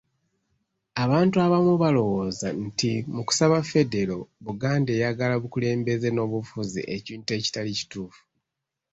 Abantu 1.03 1.35
abamu 1.45 1.73
balowooza 1.81 2.47
nti 2.65 2.91
mu 3.13 3.21
kusaba 3.27 3.57
Federo, 3.71 4.17
Buganda 4.45 4.89
eyagala 4.93 5.35
bukulembeze 5.43 6.07
n’obufuzi 6.11 6.81
ekintu 6.95 7.29
ekitali 7.37 7.71
kituufu. 7.79 8.21